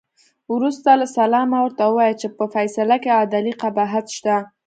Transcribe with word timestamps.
وروسته 0.53 0.89
له 1.01 1.05
سلامه 1.17 1.57
ورته 1.61 1.83
ووایه 1.87 2.15
چې 2.21 2.27
په 2.37 2.45
فیصله 2.53 2.95
کې 3.03 3.17
عدلي 3.21 3.53
قباحت 3.61 4.05
شته. 4.17 4.35